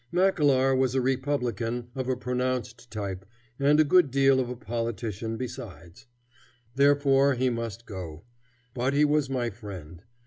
Mackellar 0.11 0.75
was 0.75 0.95
a 0.95 0.99
Republican 0.99 1.89
of 1.93 2.09
a 2.09 2.17
pronounced 2.17 2.89
type 2.89 3.23
and 3.59 3.79
a 3.79 3.83
good 3.83 4.09
deal 4.09 4.39
of 4.39 4.49
a 4.49 4.55
politician 4.55 5.37
besides. 5.37 6.07
Therefore 6.73 7.35
he 7.35 7.51
must 7.51 7.85
go. 7.85 8.23
But 8.73 8.95
he 8.95 9.05
was 9.05 9.29
my 9.29 9.51
friend. 9.51 10.01